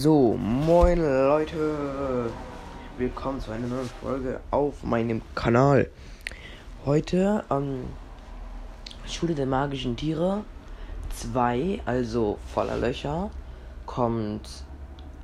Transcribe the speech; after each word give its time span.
So, 0.00 0.38
moin 0.38 0.98
Leute, 1.00 2.30
willkommen 2.96 3.40
zu 3.40 3.50
einer 3.50 3.66
neuen 3.66 3.90
Folge 4.00 4.40
auf 4.50 4.82
meinem 4.82 5.20
Kanal. 5.34 5.90
Heute 6.86 7.44
ähm, 7.50 7.84
Schule 9.06 9.34
der 9.34 9.44
magischen 9.44 9.94
Tiere 9.94 10.44
2, 11.14 11.82
also 11.84 12.38
voller 12.54 12.78
Löcher, 12.78 13.30
kommt 13.84 14.64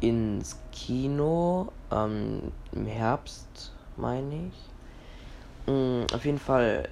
ins 0.01 0.59
Kino 0.71 1.73
ähm, 1.91 2.53
im 2.73 2.85
Herbst, 2.85 3.73
meine 3.97 4.51
ich. 4.51 5.73
Mm, 5.73 6.05
auf 6.13 6.27
jeden 6.27 6.39
Fall 6.39 6.91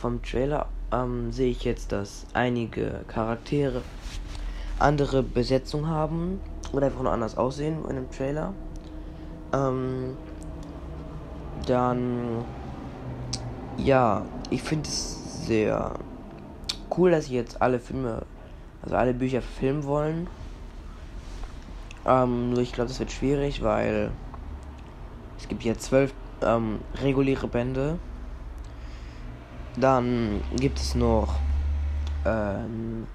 vom 0.00 0.22
Trailer 0.22 0.66
ähm, 0.90 1.30
sehe 1.30 1.50
ich 1.50 1.62
jetzt, 1.64 1.92
dass 1.92 2.24
einige 2.32 3.04
Charaktere 3.06 3.82
andere 4.78 5.22
Besetzung 5.22 5.86
haben 5.88 6.40
oder 6.72 6.86
einfach 6.86 7.02
nur 7.02 7.12
anders 7.12 7.36
aussehen 7.36 7.84
in 7.88 7.96
dem 7.96 8.10
Trailer. 8.10 8.54
Ähm, 9.52 10.16
dann, 11.66 12.44
ja, 13.76 14.24
ich 14.50 14.62
finde 14.62 14.88
es 14.88 15.46
sehr 15.46 15.94
cool, 16.96 17.10
dass 17.10 17.26
sie 17.26 17.34
jetzt 17.34 17.60
alle 17.62 17.78
Filme, 17.78 18.22
also 18.82 18.96
alle 18.96 19.14
Bücher 19.14 19.42
filmen 19.42 19.84
wollen. 19.84 20.26
Ähm, 22.04 22.50
nur 22.50 22.58
ich 22.60 22.72
glaube, 22.72 22.88
das 22.88 22.98
wird 22.98 23.12
schwierig, 23.12 23.62
weil 23.62 24.10
es 25.38 25.48
gibt 25.48 25.62
ja 25.62 25.76
zwölf 25.76 26.12
ähm, 26.42 26.80
reguläre 27.00 27.46
Bände. 27.46 27.98
Dann 29.76 30.42
gibt 30.56 30.78
es 30.78 30.94
noch 30.94 31.36
ähm, 32.26 33.06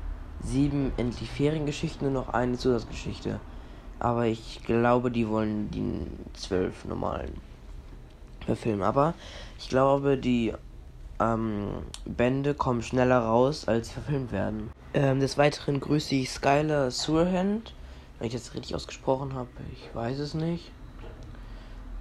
sieben 0.43 0.91
endlich 0.97 1.29
Feriengeschichten 1.29 2.07
und 2.07 2.13
noch 2.13 2.29
eine 2.29 2.57
Zusatzgeschichte. 2.57 3.39
Aber 3.99 4.25
ich 4.25 4.61
glaube, 4.63 5.11
die 5.11 5.27
wollen 5.27 5.71
die 5.71 6.07
zwölf 6.33 6.85
normalen 6.85 7.33
verfilmen. 8.45 8.83
Aber 8.83 9.13
ich 9.57 9.69
glaube, 9.69 10.17
die 10.17 10.53
ähm, 11.19 11.67
Bände 12.05 12.53
kommen 12.53 12.83
schneller 12.83 13.19
raus, 13.19 13.67
als 13.67 13.91
verfilmt 13.91 14.31
werden. 14.31 14.69
Ähm, 14.93 15.19
des 15.19 15.37
Weiteren 15.37 15.79
grüße 15.79 16.15
ich 16.15 16.29
Skylar 16.29 16.91
Surhand. 16.91 17.73
Wenn 18.19 18.27
ich 18.27 18.33
das 18.33 18.53
richtig 18.53 18.75
ausgesprochen 18.75 19.33
habe, 19.33 19.49
ich 19.73 19.93
weiß 19.93 20.19
es 20.19 20.33
nicht. 20.33 20.71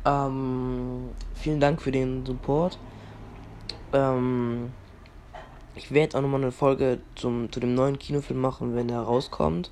Ähm, 0.07 1.11
vielen 1.35 1.61
Dank 1.61 1.83
für 1.83 1.93
den 1.93 2.25
Support. 2.25 2.79
Ähm, 3.93 4.73
ich 5.77 5.93
werde 5.93 6.17
auch 6.17 6.23
nochmal 6.23 6.43
eine 6.43 6.53
Folge 6.53 6.99
zum, 7.15 7.53
zu 7.53 7.61
dem 7.61 7.75
neuen 7.75 7.99
Kinofilm 7.99 8.41
machen, 8.41 8.75
wenn 8.75 8.89
er 8.89 9.03
rauskommt. 9.03 9.71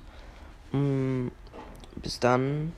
Mm, 0.71 1.27
bis 1.95 2.19
dann. 2.19 2.73